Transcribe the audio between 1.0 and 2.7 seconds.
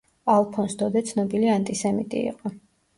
ცნობილი ანტისემიტი იყო.